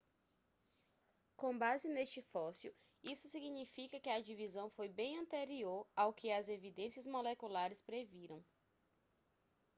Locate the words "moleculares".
7.05-7.81